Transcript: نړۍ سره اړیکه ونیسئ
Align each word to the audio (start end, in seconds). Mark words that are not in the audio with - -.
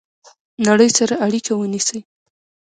نړۍ 0.67 0.89
سره 0.97 1.13
اړیکه 1.25 1.53
ونیسئ 1.55 1.99